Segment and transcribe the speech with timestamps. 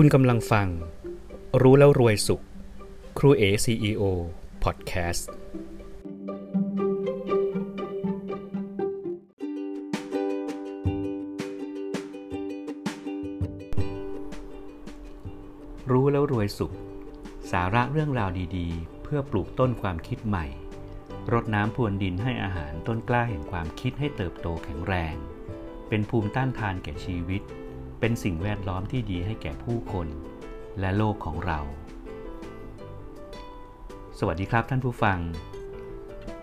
[0.00, 0.68] คุณกำลังฟัง
[1.62, 2.42] รู้แล้วรวยสุข
[3.18, 4.02] ครูเอ CEO
[4.64, 5.30] พอดแคสต์
[15.90, 16.74] รู้แล้วรวยสุข
[17.52, 20.46] สาระเรื่องราวดีๆ เพื่อปลูกต้นความคิดใหม่
[21.32, 25.14] รดน้ำพรวนดินให้อาหารต้นกล้าแห่งความคิดให้เติบโตแข็งแรง
[25.88, 27.42] เป็นภูมิต้านทานแก่ชีวิต
[28.00, 30.08] เป็นสิ่งแวดล้อมที่ดีให้แก่ผู้คน
[30.80, 31.58] และโลกของเรา
[34.18, 35.18] สวัสดีครับท่านผู้ฟัง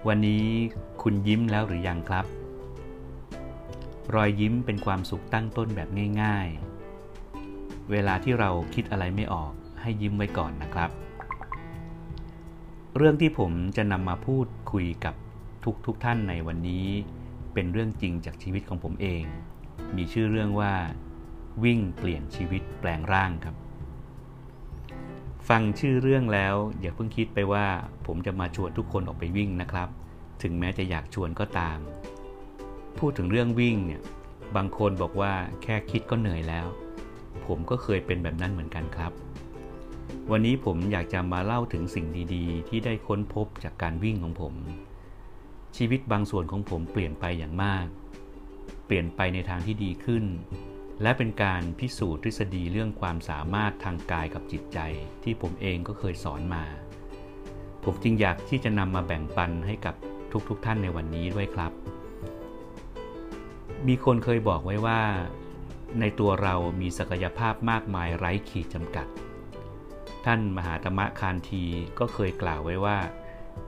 [0.07, 0.45] วันนี้
[1.01, 2.25] คุณยิ้มแล้วหรือยังครับ
[4.15, 5.89] รอยยิ้มเป็นความสุขตั้งต้นแบบ
[6.21, 6.47] ง่าย
[7.19, 9.51] ๆ เวลาที่เราคิดอะไรไม่ออก
[9.81, 10.89] ให้ยิ้มไว้ก่อนนะครับ
[12.97, 15.15] เรื่องที่ผมจะนำมาพูดคุยกับ
[15.63, 16.87] ทุกทุกท่านในวันนี้
[17.53, 19.23] เป็นเรื่องจริงจากชีวิตของผมเอง
[19.95, 20.73] มีชื่อเรื่องว่า
[21.63, 23.55] วิ่งเปลี่ยนชีวิตแปลงร่างครับ
[25.49, 27.65] ฟังชื่อเรื่องแล้ว อย่าเพิ่งคิดไปว่า
[28.05, 29.89] ผมจะมาชวนทุกคนออกไปวิ่งนะครับ
[30.43, 31.77] ถึงแม้จะอยากชวนก็ตาม
[32.99, 34.01] พูดถึงเรื่องวิ่งเนี่ย
[34.55, 36.67] บางคนบอกว่าแค่คิดก็เหนื่อยแล้ว
[37.45, 39.11] ผมก็เคยเป็นแบบนั้นเหมือนกันครับ
[40.31, 44.53] วันนี้ผมอยากจะมาเล่าถึงสิ่งดีๆ ที่ได้ค้นพบจากการวิ่งของผม
[45.77, 47.85] ชีวิตบางส่วนของผมเปลี่ยนไปอย่างมาก
[48.85, 50.23] เปลี่ยนไปในทางที่ดีขึ้น
[51.01, 54.79] และเป็นการพิสูจน์ทฤษฎีเรื่องความสามารถทางกายกับจิตใจ
[55.23, 56.63] ที่ผมเองก็เคยสอนมา
[57.83, 59.95] ผมจึงอยากที่จะนำมาแบ่งปันให้กับ
[60.49, 61.71] ทุกๆทท่านในวันนี้ด้วยครับ
[63.87, 65.01] มีคนเคยบอกไว้ว่า
[65.99, 69.07] ในตัวเรามีศักยภาพมากมายไร้ขีดจำกัด
[70.25, 71.63] ท่านมหาธรรมคานที
[71.99, 72.97] ก็เคยกล่าวไว้ว่า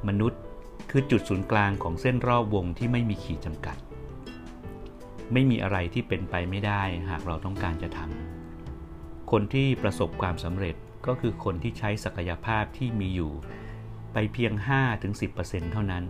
[0.08, 0.42] มนุษย์
[0.90, 3.78] คือจุดศูนย์กลางของเส้นรอบวงที่ไม่มีขีดจำกัด
[5.34, 10.76] ไม่มีอะไรที่เป็นไปไม่ได้หากเราต้องการจะทำคนที่ประสบความสำเร็จ
[11.08, 13.34] ก็คือคนที่ใช้ศักยภาพที่มีอยู่
[14.14, 14.54] ไปเพียง
[15.14, 16.04] 5-10%เท่านั้น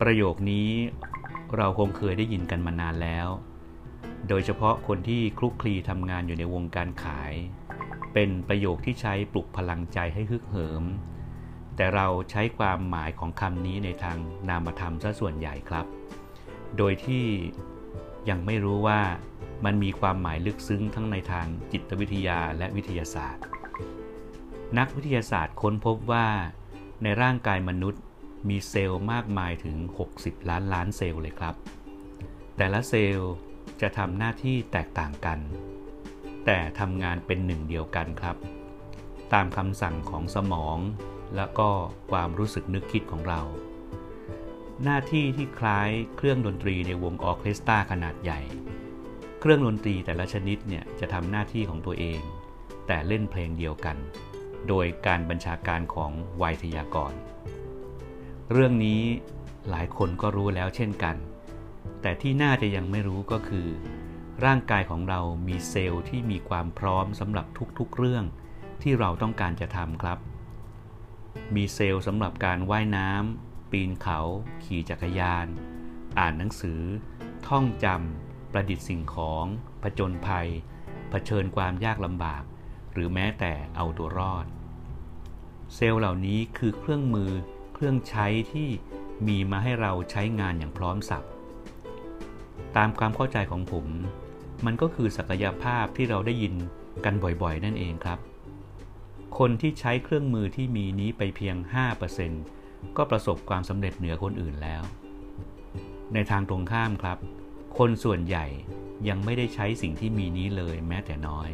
[0.00, 0.68] ประโยคนี้
[1.56, 3.28] เราคงเคยได้ยินกันมานานแล้ว
[4.28, 7.32] โดยเฉพาะคนที่คลุกคลีทำงานอยู่ในวงการขาย
[8.12, 10.84] เป็นประโยคที่ใช้ปลุกพลังใจให้ฮึกเหิม
[11.76, 15.86] แต่เราใช้ความหมายของคำนี้ในทางนามธรรมซะส่วนใหญ่ครับ
[16.78, 17.24] โดยที่
[18.28, 19.00] ยังไม่รู้ว่า
[19.64, 23.44] มันมีความหมายลึกซึ้งทั้งในทางจิตวิทยาและวิทยาศาสตร์
[24.78, 26.28] นักวิทยาศาสตร์ค้นพบว่า
[27.02, 28.02] ในร่างกายมนุษย์
[28.48, 29.76] มีเซลล์มากมายถึง
[30.12, 31.54] 60 ล้านล้านเซลล์เลยครับ
[32.56, 33.30] แต่ละเซลล์
[33.80, 35.38] จะทำหน้าที่แตกต่างกัน
[36.46, 38.36] แต่ทำงานเป็นหนึ่งเดียวกันครับ
[39.32, 40.78] ตามคำสั่งของสมอง
[41.36, 41.70] และก็
[42.10, 43.40] ความรู้สึกนึกคิดของเรา
[44.86, 48.40] หน้าที่ที่คล้ายเครื่องดนตรีในวงออเคสตราขนาดใหญ่
[49.40, 52.20] เครื่องดนตรีแต่ละชนิดเนี่ยจะทำหน้าที่ของตัวเอง
[52.86, 53.96] แต่เล่นเพลงเดียวกัน
[54.68, 57.14] โดยการบัญชาการของไวยทยากร
[58.52, 59.02] เรื่องนี้
[59.70, 61.16] หลายคนก็รู้แล้วเช่นกัน
[62.02, 63.68] แต่ที่น่าจะยังไม่รู้ก็คือ
[64.44, 67.46] ร่างกายของเรามีเซลล์ที่มีความพร้อมสำหรับ
[67.78, 68.24] ทุกๆเรื่อง
[68.82, 70.18] ที่เราต้องการจะทำครับ
[71.54, 74.20] มีเซลล์สำหรับการว่ายน้ำ ปีนเขา
[74.64, 75.46] ขี่จักรยาน
[76.18, 76.80] อ่านหนังสือ
[77.46, 79.44] ท่องจำ ประดิษฐ์สิ่งของ
[79.82, 80.48] ผจญภัย
[81.10, 82.42] เผชิญความยากลำบาก
[82.92, 84.46] หรือแม้แต่เอาตัวรอด
[85.74, 87.30] เซลล์เหล่านี้คือเครื่องมือ
[87.74, 88.68] เครื่องใช้ที่
[89.26, 91.24] มีมาให้เราใช้งานอย่างพร้อมสับ
[92.76, 93.86] ตามความเข้าใจของผม
[94.64, 96.54] มันก็คือศักยภาพที่เราได้ยิน
[97.04, 98.18] กันบ่อยๆ นั่นเองครับ
[99.38, 101.56] คนที่ใช้เครื่องมือที่มีนี้ไปเพียง
[102.12, 102.61] 5%
[102.96, 104.82] ก็ประสบความสำเร็จเหนือคนอื่นแล้ว
[106.14, 107.18] ในทางตรงข้ามครับ
[107.78, 108.46] คนส่วนใหญ่
[109.08, 111.50] ยังไม่ได้ใช้สิ่งที่มีนี้เลยแม้แต่น้อย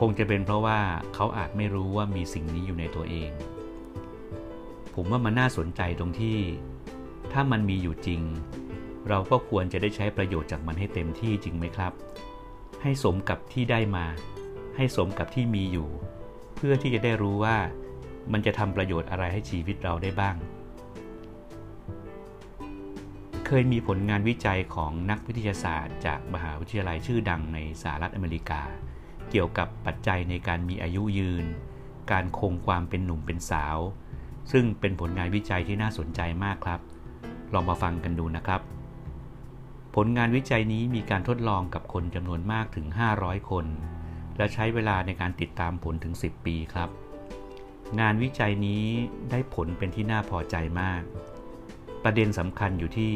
[0.00, 0.80] คงจะเป็นเพราะว่า
[1.14, 3.30] เขาอาจไม่รู้ว่ามีสิ่งนี้อยู่ในตัวเอง
[4.94, 6.38] ผมว่ามันน่าสนใจตรงที่
[7.32, 8.22] ถ้ามันมีอยู่จริง
[9.08, 11.92] เราก็ควรจะได้ใช้ประโยชน์จากมันให้เต็มที่จริงไหมครับ
[12.82, 14.06] ให้สมกับที่ได้มา
[14.76, 15.88] ให้สมกับที่มีอยู่
[16.56, 17.56] เพื่อที่จะได้รู้ว่า
[18.32, 20.36] มันจะทำประโยชน์อะไรให้ชีวิตเราได้บ้าง
[23.46, 28.62] เคยมีผลงานวิจัยของนักวิทยาศาสตร์ จากมหาวิทยาลัยชื่อดังในสหรัฐอเมริกา
[29.30, 31.46] เกี่ยวกับปัจจัยในการมีอายุยืน
[32.12, 33.78] การคงความเป็นหนุ่มเป็นสาว
[34.52, 36.80] ซึ่งเป็นผลงานวิจัยที่น่าสนใจมากครับ
[37.52, 38.60] ลองมาฟังกันดูนะครับ
[39.96, 42.86] ผลงานวิจัยนี้มีการทดลองกับคนจำนวนมากถึง
[43.18, 43.66] 500 คน
[44.36, 46.90] และใช้เวลาในการติดตามผลถึง 10 ปีครับ
[48.00, 48.84] งานวิจัยนี้
[49.30, 51.02] ได้ผลเป็นที่น่าพอใจมาก
[52.04, 53.14] ประเด็นสำคัญอยู่ที่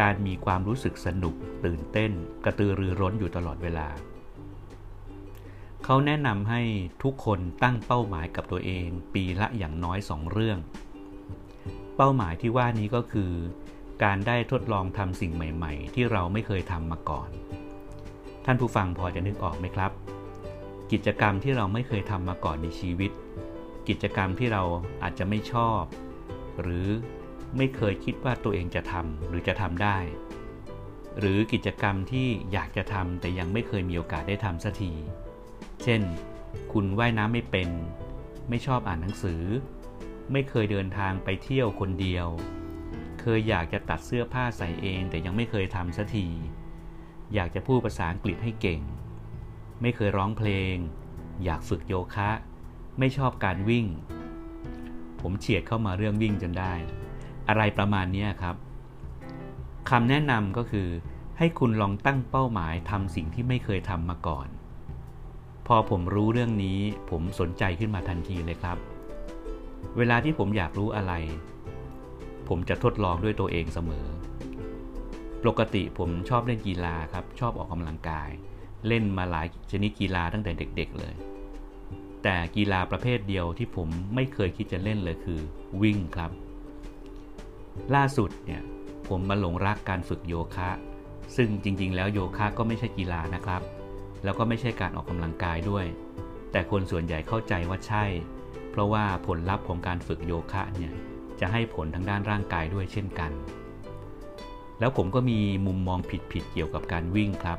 [0.00, 1.34] การมีความรู้สึกสนุก
[1.64, 2.12] ตื่นเต้น
[2.44, 3.88] กระตือรือร้นอยู่ตลอดเวลา
[5.84, 6.62] เขาแนะนำให้
[7.02, 10.58] ทุกคนตั้งเป้าหมายกับตัวเอง ปีละอย่างน้อยสองเรื่อง
[11.96, 13.32] เป้าหมายที่ว่านี้ก็คือ
[14.04, 17.28] การได้ทดลองทำสิ่งใหม่ ๆ ที่เราไม่เคยทำมาก่อน
[18.44, 19.90] ท่านผู้ฟังพอจะนึกออกไหมครับ
[20.92, 23.10] กิจกรรมที่เราไม่เคยทำมาก่อนในชีวิต
[23.88, 24.62] กิจกรรมที่เรา
[25.02, 25.82] อาจจะไม่ชอบ
[26.60, 26.88] หรือ
[27.56, 29.98] ไม่เคยคิดว่าตัวเองจะทำหรือจะทำได้
[31.18, 34.92] หรือกิจกรรมที่อยากจะทำแต่ยังไม่เคยมีโอกาสได้ทำสักที
[35.82, 36.02] เช่น
[36.72, 37.70] คุณว่ายน้ำไม่เป็น
[38.48, 39.42] ไม่ชอบอ่านหนังสือ
[40.32, 42.26] ไม่เคยเดินทางไปเที่ยวคนเดียว
[43.20, 46.26] เคยอยากจะตัดเสื้อผ้าใส่เองแต่ยังไม่เคยทำสักที
[47.34, 48.80] อยากจะพูดภาษาอังกฤษให้เก่ง
[49.82, 50.76] ไม่เคยร้องเพลง
[51.44, 52.30] อยากฝึกโยคะ
[52.98, 53.86] ไม่ชอบการวิ่ง
[55.20, 56.74] ผมเฉียดเข้ามาเรื่องวิ่งจนได้
[57.48, 58.56] อะไรประมาณนี้ครับ
[59.90, 60.88] คำแนะนำก็คือ
[61.38, 64.48] ให้คุณลองตั้งเป้าหมายทำสิ่งที่ไม่เคยทำมาก่อน
[65.66, 66.78] พอผมรู้เรื่องนี้
[67.10, 68.78] ผมสนใจขึ้นมาทันทีเลยครับ
[69.96, 71.12] เวลาที่ผมอยากรู้อะไร
[72.48, 74.06] ผมจะทดลองด้วยตัวเองเสมอ
[75.44, 78.30] ปกติผมชอบเล่นกีฬาครับ ชอบออกกำลังกาย
[78.86, 81.14] เล่นมาหลายชนิดกีฬาตั้งแต่เด็ก ๆ เลย
[82.28, 85.40] แต่กีฬาประเภทเดียวที่ผมไม่เคยคิดจะเล่นเลยคือ
[85.82, 86.30] วิ่งครับ
[87.94, 88.62] ล่าสุดเนี่ย
[89.08, 90.70] ผมมาหลงรักการฝึกโยคะ
[91.36, 93.62] ซึ่งจริง ๆ แล้วโยคะก็ไม่ใช่กีฬานะครับ
[94.24, 95.84] แล้วก็ไม่ใช่การออกกำลังกายด้วย
[96.52, 98.04] แต่คนส่วนใหญ่เข้าใจว่าใช่
[98.70, 100.92] เพราะว่าผลลัพธ์ของการฝึกโยคะเนี่ย
[101.40, 103.30] จะให้ผลทางด้านร่างกายด้วยเช่นกัน
[104.80, 105.98] แล้วผมก็มีมุมมอง
[106.32, 107.58] ผิดๆเกี่ยวกับการวิ่งครับ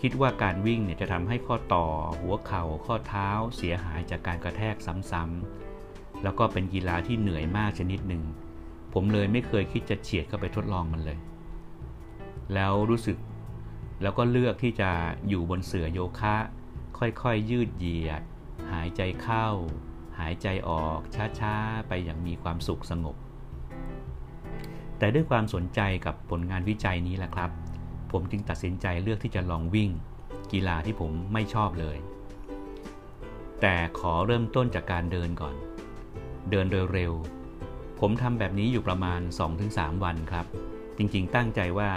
[0.00, 1.86] คิดว่าการวิ่งเนี่ยจะทำให้ข้อต่อ
[2.20, 4.76] หัวเข่าข้อเท้าเสียหายจากการกระแทก
[5.10, 8.22] ซ้ำๆแล้วก็เป็นกีฬาที่เหนื่อยมากชนิดหนึ่ง
[8.94, 11.18] ผมเลยไม่เคยคิดจะเฉียดเข้าไปทดลองมันเลย
[12.54, 13.18] แล้วรู้สึก
[14.02, 14.90] แล้วก็เลือกที่จะ
[15.28, 16.36] อยู่บนเสื่อโยคะ
[16.98, 18.22] ค่อยๆยืดเหยียด
[18.72, 19.48] หายใจเข้า
[20.18, 21.00] หายใจออก
[21.40, 23.16] ช้าๆ ไปอย่างมีความสุขสงบ
[24.98, 27.50] แต่ด้วยความสนใจกับผลงานวิจัยนี้แหละครับ
[28.12, 29.90] ผมจึงตัดสินใจเลือกที่จะลองวิ่ง
[30.52, 31.96] กีฬาที่ผมไม่ชอบเลย
[33.60, 35.54] แต่ขอเริ่มต้นจากการเดินก่อน
[36.50, 39.20] เดินเร็วๆผมทำแบบนี้อยู่ประมาณ
[39.62, 40.46] 2-3 วันครับ
[40.98, 41.90] จริงๆตั้งใจว่า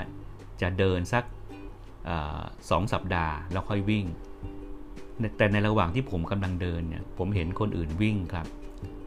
[0.61, 1.23] จะเดินสัก
[2.69, 4.05] สองสัปดาห์แล้วค่อยวิ่ง
[5.37, 8.47] แต่ในระหว่างที่ผมกำลังเดินเนี่ยผมเห็นคนอื่นวิ่งครับ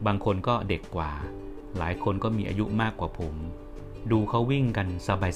[0.07, 1.13] บางคนก็เด็กกว่า
[1.79, 3.35] หลายคนก็มีอายุมากกว่าผม
[4.11, 4.89] ดูเขาวิ่งกัน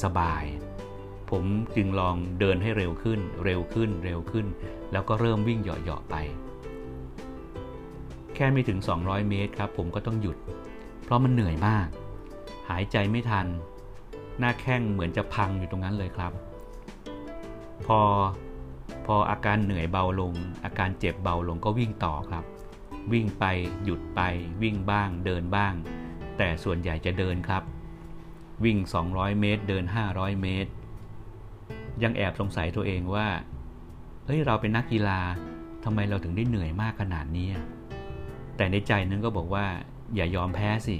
[0.05, 0.88] สบายๆ
[1.31, 1.45] ผม
[1.77, 4.47] จึงลองเดินให้เร็วขึ้น เร็วขึ้น เร็วขึ้น
[4.93, 6.15] แล้วก็เริ่มวิ่งเหยาะๆไป
[8.35, 10.37] แค่ไม่ถึง 200 เมตรครับ ผมก็ต้องหยุด
[11.05, 11.89] เพราะมันเหนื่อยมาก
[12.69, 13.47] หายใจไม่ทัน
[14.39, 16.33] หน้าแข้งเหมือนจะพังอยู่ตรงนั้นเลยครับ
[17.87, 18.01] พอ
[19.07, 20.33] พออาการเหนื่อยเบาลง
[20.65, 22.45] อาการเจ็บเบาลงก็วิ่งต่อครับ
[23.13, 23.45] วิ่งไป
[23.85, 24.21] หยุดไป
[24.63, 25.75] วิ่งบ้าง เดินบ้าง
[26.39, 27.63] แต่ส่วนใหญ่จะเดินครับ
[28.65, 28.79] วิ่ง
[29.11, 30.71] 200 เมตร เดิน 500 เมตร
[32.03, 33.29] ยังแอบสงสัยตัวเองว่า
[34.27, 35.21] เฮ้ยเราเป็นนักกีฬา
[35.85, 37.49] ทำไมเราถึงได้เหนื่อยมากขนาดนี้
[38.57, 39.67] แต่ในใจนึงก็บอกว่า
[40.15, 40.97] อย่ายอมแพ้สิ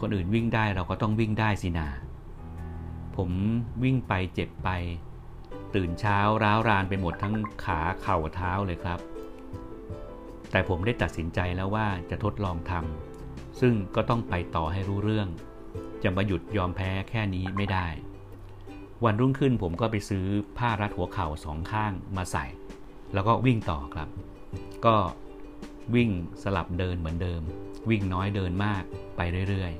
[0.00, 1.88] คนอื่นวิ่งได้เราก็ต้องวิ่งได้สินา
[3.16, 3.30] ผม
[3.82, 4.68] วิ่งไปเจ็บไป
[5.74, 7.34] ตื่นเช้าร้าวรานไปหมดทั้ง
[7.64, 9.00] ขาเข่าเท้าเลยครับ
[10.50, 15.28] แต่ผมได้ตัดสินใจแล้วว่าจะทดลองทำซึ่งก็ต้องไปต่อให้รู้เรื่อง
[16.02, 17.86] จะมาหยุดยอมแพ้แค่นี้ไม่ได้
[19.04, 20.26] วันรุ่งขึ้นผมก็ไปซื้อ
[20.58, 22.44] ผ้ารัดหัวเข่าสองข้างมาใส่
[23.14, 24.08] แล้วก็วิ่งต่อครับ
[24.86, 24.96] ก็
[25.94, 26.10] วิ่ง
[26.42, 27.42] สลับเดินเหมือนเดิม
[27.90, 28.82] วิ่งน้อยเดินมาก
[29.16, 29.72] ไปเรื่อย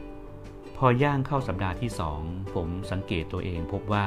[0.00, 2.20] ๆ พอย่างเข้าสัปดาห์ที่สอง
[2.54, 4.06] ผมสังเกตตัวเองพบว่า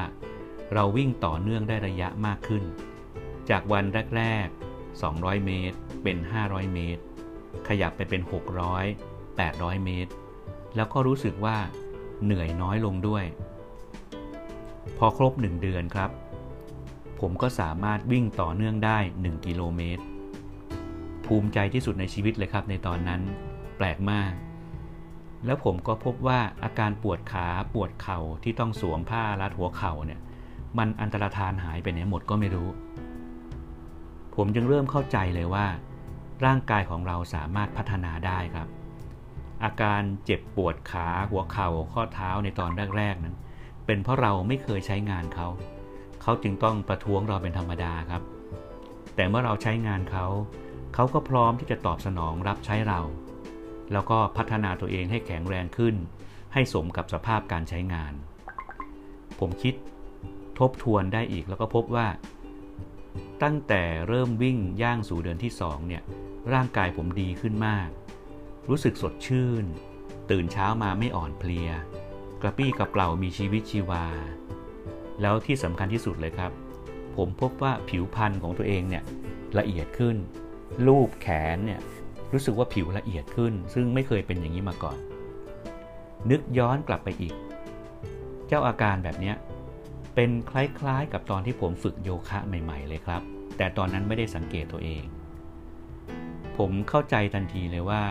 [0.73, 2.63] เราวิ่งต่อเนื่องได้ระยะมากขึ้น
[3.49, 3.85] จากวัน
[4.17, 7.01] แรกๆ 200 เมตร เป็น 500 เมตร
[7.67, 8.21] ขยับไปเป็น
[8.83, 10.11] 600 800 เมตร
[10.75, 11.57] แล้วก็รู้สึกว่า
[12.23, 13.25] เหนื่อยน้อยลงด้วย
[14.97, 16.09] พอครบ 1 เดือนครับ
[17.19, 20.03] ผมก็สามารถวิ่งต่อเนื่องได้ 1 กิโลเมตร
[21.25, 23.21] ภูมิใจที่สุดในชีวิตเลยครับในตอนนั้น
[23.77, 24.31] แปลกมาก
[25.45, 30.19] แล้วผมก็พบว่าอาการปวดขาปวดเข่าที่ต้องสวมผ้ารัดหัวเข่าเนี่ย
[30.77, 32.69] มันอันตรธานหายไปไหนหมดก็ไม่รู้
[34.35, 35.67] ผมจึงเริ่มเข้าใจเลยว่า
[36.45, 38.67] ร่างกายของเราสามารถพัฒนาได้ครับ
[39.63, 43.35] อาการเจ็บปวดขาหัวเข่าข้อเท้าในตอนแรกๆนั้น
[43.87, 45.47] เป็นเพราะเราไม่เคยใช้งานเขา
[46.21, 48.21] เขาจึงต้องประท้วงเราเป็นธรรมดาครับ
[49.15, 50.25] แต่เมื่อเราใช้งานเขา
[50.93, 52.99] เขาก็พร้อมที่จะตอบสนองรับใช้เรา
[53.91, 55.95] แล้วก็พัฒนาตัวเองให้แข็งแรงขึ้น
[56.53, 58.13] ให้สมกับสภาพการใช้งาน
[59.39, 59.75] ผมคิด
[60.59, 62.07] ทบทวนได้อีกแล้วก็พบว่า
[63.43, 66.03] ตั้งแต่เริ่มวิ่งย่างสู่เดือนที่สองเนี่ย
[66.53, 67.89] ร่างกายผมดีขึ้นมาก
[68.69, 69.65] รู้สึกสดชื่น
[70.31, 71.69] ตื่นเช้ามาไม่อ่อนเพลีย
[72.41, 74.05] กระปี้กระเป๋ามีชีวิตชีวา
[75.21, 76.51] แล้วที่สำคัญที่สุดเลยครับ
[77.15, 79.03] ผมพบว่าผิวพรรณของตัวเองเนี่ย
[79.59, 80.15] ละเอียดขึ้น
[80.87, 81.79] รูปแขนเนี่ย
[82.33, 84.97] รู้สึกว่าผิวละเอียดขึ้น ซึ่งไม่เคยเป็นอย่างนี้มาก่อน
[86.31, 87.33] นึกย้อนกลับไปอีก
[88.47, 89.33] เจ้าอาการแบบนี้
[90.15, 93.21] เป็นคล้ายๆกับตอนที่ผมฝึกโยคะใหม่ ๆ เลยครับ
[93.57, 95.03] แต่ตอนนั้นไม่ได้สังเกตตัวเอง
[96.57, 98.03] ผมเข้าใจทันทีเลยว่า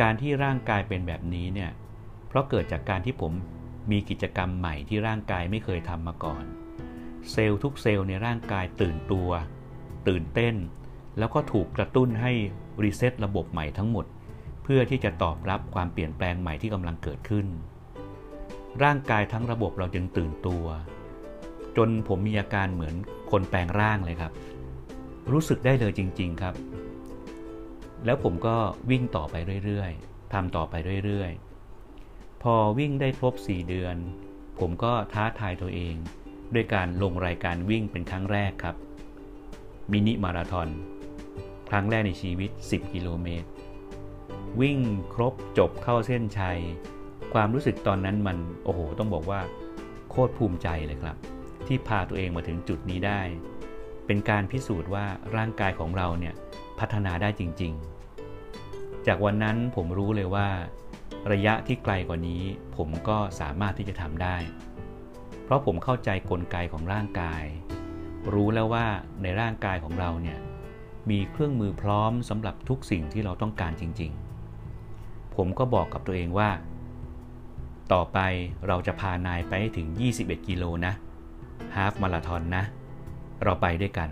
[0.00, 1.70] การที่ร่างกายเป็นแบบนี้เนี่ย
[2.32, 3.32] เพราะเกิดจากการที่ผม
[3.90, 6.44] มีกิจกรรมใหม่ที่ร่างกายไม่เคยทำมาก่อน
[7.30, 9.30] เซลล์ทุกเซลล์ในร่างกายตื่นตัว
[10.08, 10.54] ตื่นเต้น
[11.18, 12.32] แล้วก็ถูกกระตุ้นให้
[12.82, 14.06] รีเซ็ตระบบใหม่ทั้งหมด
[14.62, 17.46] เพื่อที่จะตอบรับความเปลี่ยนแปลงใหม่ที่กำลังเกิดขึ้น
[18.82, 20.64] ร่างกายทั้งระบบเราจึงตื่นตัว
[21.76, 22.94] จนผมมีอาการเหมือน
[23.30, 24.32] คนแปลงร่างเลยครับ
[25.32, 26.54] รู้สึกได้เลยจริง ๆครับ
[28.04, 28.56] แล้วผมก็
[28.90, 29.34] วิ่งต่อไป
[29.64, 30.74] เรื่อยๆทำต่อไป
[31.06, 31.51] เรื่อยๆ
[32.42, 33.96] พอวิ่งได้ครบ 4 เดือน
[34.58, 35.94] ผมก็ท้าทายตัวเอง
[36.54, 38.76] ด้วยการลงรายการวิ่งเป็นครั้งแรกครับ
[39.92, 40.68] มินิมาราทอน
[41.70, 43.48] ครั้งแรกในชีวิต 10 กิโลเมตร
[44.60, 44.78] วิ่ง
[45.14, 46.60] ครบจบเข้าเส้นชัย
[47.34, 49.40] ความรู้สึกตอนนั้นมัน โอ้โห ต้องบอกว่า
[50.10, 51.16] โคตรภูมิใจเลยครับ
[51.66, 53.20] ที่พาตัวเองมาถึงจุดนี้ได้
[54.06, 55.06] เป็นการพิสูจน์ว่า
[55.36, 56.34] ร่างกายของเราเนี่ย
[56.78, 57.72] พัฒนาได้จริง
[58.40, 60.48] ๆ จากวันนั้นผมรู้เลยว่า
[61.32, 62.42] ระยะที่ไกลกว่านี้
[62.76, 64.36] ผมก็สามารถที่จะทำได้
[65.44, 67.44] เพราะผมเข้าใจกลไกของร่างกาย
[68.32, 68.86] รู้แล้วว่า
[69.22, 70.38] ในร่างกายของเราเนี่ย
[71.10, 74.12] มีเครื่องมือพร้อมสำหรับทุกสิ่งที่เราต้องการจริง
[74.74, 76.50] ๆ ผมก็บอกกับตัวเองว่า
[77.92, 78.18] ต่อไป
[78.66, 79.88] เราจะพานายไปถึง
[80.18, 80.92] 21 กิโลนะ
[81.76, 82.64] ฮาฟมาราทอนนะ
[83.42, 84.08] เราไปด้วยกัน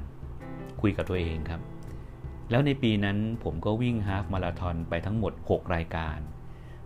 [0.81, 1.61] คุยกับตัวเองครับ
[2.51, 6.19] แล้วในปีนั้นผมก็วิ่งฮาฟมาราทอนไปทั้งหมด 6 รายการ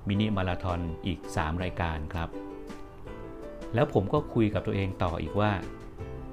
[0.08, 2.28] มินิมาราทอนอีก 3 รายการครับ
[3.75, 5.52] แล้วผมก็คุยกับตัวเองต่ออีกว่า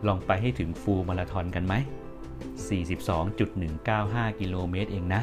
[0.08, 1.74] ลองไปให้ถึงฟูลมาราทอนกันไหม
[3.48, 5.22] 42.195 กิโลเมตรเองนะ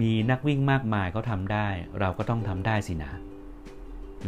[0.00, 1.68] มีนักวิ่งมากมายเขาทำได้
[2.00, 3.12] เราก็ต้องทำได้สินะ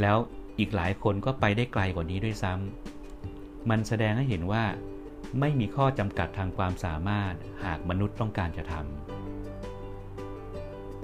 [0.00, 0.16] แล้ว
[0.59, 4.64] อีกหลายคนก็ไปได้ไกลกว่านี้ด้วยซ้ำมันแสดงให้เห็นว่า
[5.40, 9.13] ไม่มีข้อจำกัดทางความสามารถหากมนุษย์ต้องการจะทำ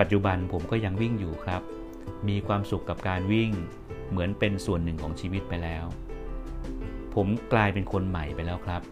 [0.00, 1.62] ปัจจุบันผมก็ยังวิ่งอยู่ครับ
[2.28, 3.50] มีความสุขกับการวิ่ง
[4.11, 5.85] เหมือนเป็นส่วนหนึ่งของชีวิตไปแล้ว
[7.14, 8.83] ผมกลายเป็นคนใหม่ไปแล้วครับ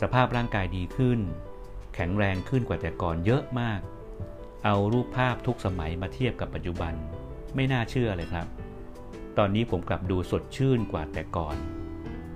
[0.00, 1.20] สภาพร่างกายดีขึ้น
[1.94, 3.80] แข็งแรงขึ้นกว่าแต่ก่อนเยอะมาก
[4.64, 6.94] เอารูปภาพทุกสมัยมาเทียบกับปัจจุบัน
[7.54, 8.46] ไม่น่าเชื่อเลยครับ
[9.38, 11.56] ตอนนี้ผมกลับดูสดชื่นกว่าแต่ก่อน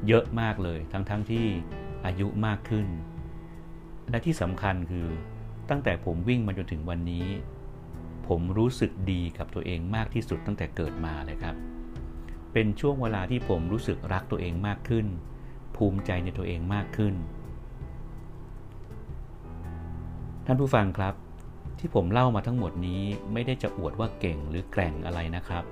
[0.07, 1.47] เยอะมากเลย ทั้งๆทที่
[2.07, 2.87] อายุมากขึ้น
[4.11, 5.07] และที่สำคัญคือ
[5.71, 7.27] ตั้งแต่ผมวิ่งมาจนถึงวันนี้
[8.35, 11.55] ผมรู้สึกดีกับตัวเองมากที่สุดตั้งแต่เกิดมาเลยครับ
[12.53, 15.07] เป็นช่วงเวลาที่ผมรู้สึกรักตัวเองมากขึ้น
[15.77, 17.15] ภูมิใจในตัวเองมากขึ้น
[20.47, 21.15] ท่านผู้ฟังครับ
[21.79, 25.65] ที่ผมเล่ามาทั้งหมดนี้ไม่ได้จะอวดว่าเก่งหรือแกร่งอะไรนะครับ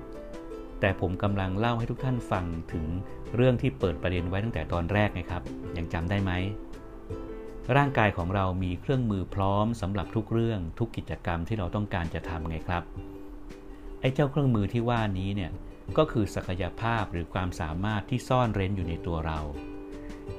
[0.79, 2.85] แต่ผมกำลังเล่าให้ทุกท่านฟังถึง
[3.35, 5.41] เรื่องที่เปิดประเด็นไว้ตั้งแต่ตอนแรกนะครับ
[5.77, 6.31] ยังจำได้ไหม
[7.77, 12.83] ร่างกายของเรามีเครื่องมือพร้อมสำหรับทุกเรื่องทุกกิจกรรมที่เราต้องการจะทำไงครับ
[14.01, 15.51] ไอ้เจ้าเครื่องมือที่ว่านี้เนี่ย
[15.97, 19.39] ก็คือศักยภาพหรือความสามารถที่ซ่อนเร้นอยู่ในตัวเรา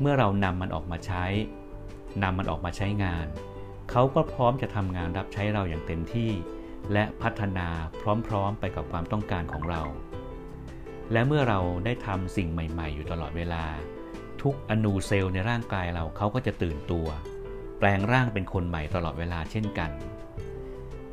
[0.00, 1.24] เมื่อเรานำมันออกมาใช้
[2.22, 3.26] นำมันออกมาใช้งาน
[3.90, 6.30] เขาก็พร้อมจะทำงานรับใช้เราอย่างเต็มที่
[6.92, 7.68] และพัฒนา
[8.26, 9.82] พร้อมๆไปกับความต้องการของเรา
[11.12, 13.64] และเมื่อเราได้ทำสิ่งใหม่ ๆ อยู่ตลอดเวลา
[14.42, 17.06] ทุกอนูเซลล์ในร่างกายเราเขาก็จะตื่นตัว
[17.78, 19.90] แปลงร่างเป็นคนใหม่ตลอดเวลาเช่นกัน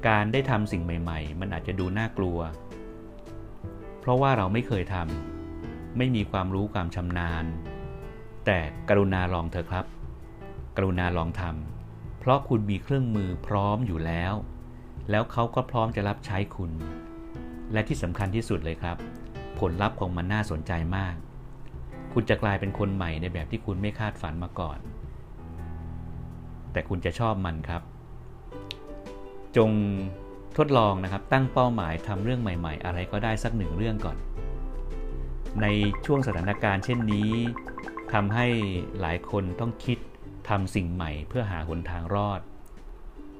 [0.07, 2.39] การได้ทำสิ่งใหม่ ๆ มันอาจจะดูน่ากลัว
[3.99, 7.45] เพราะว่าเราไม่เคยทำไม่มีความรู้ความชำนาญ
[8.45, 9.85] แต่กรุณาลองเถอะครับ
[10.77, 14.33] กรุณาลองทำเพราะคุณมีเครื่องมือพร้อมอยู่แล้ว
[15.09, 16.71] แล้วเขาก็พร้อมจะรับใช้คุณ
[17.73, 18.97] และที่สำคัญที่สุดเลยครับ
[19.59, 21.15] ผลลัพธ์ของมันน่าสนใจมาก
[22.19, 24.77] คุณจะกลายเป็นคนใหม่ในแบบที่คุณไม่คาดฝันมาก่อน
[26.71, 27.81] แต่คุณจะชอบมันครับ
[29.57, 29.71] จง
[30.57, 34.17] ทดลองนะครับ ตั้งเป้าหมายทำเรื่องใหม่ ๆ อะไรก็ได้สักหนึ่งเรื่องก่อน
[35.61, 35.67] ใน
[36.05, 37.31] ช่วงสถานการณ์เช่นนี้
[38.13, 38.47] ทำให้
[39.01, 39.97] หลายคนต้องคิด
[40.49, 42.41] ทำสิ่งใหม่เพื่อหาหนทางรอด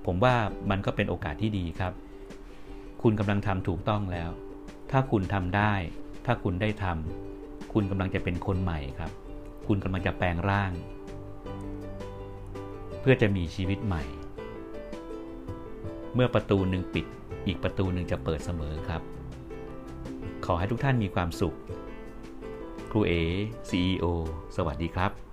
[0.05, 0.35] ผมว่า
[0.69, 1.93] มันก็เป็นโอกาสที่ดีครับ
[3.01, 4.29] คุณกำลังทำถูกต้องแล้ว
[4.91, 5.73] ถ้าคุณทำได้
[6.25, 7.26] ถ้าคุณได้ทำ
[7.79, 9.11] คุณกำลังจะเป็นคนใหม่ครับ
[9.67, 10.71] คุณกำลังจะแปลงร่าง
[12.99, 14.03] เพื่อจะมีชีวิตใหม่
[16.13, 17.05] เมื่อประตูหนึ่งปิด
[17.47, 19.01] อีกประตูหนึ่งจะเปิดเสมอครับ
[20.45, 21.55] ขอให้ทุกท่านมีความสุข
[22.91, 23.13] ครูเอ
[23.69, 24.05] CEO
[24.55, 25.26] สวัสดีครับ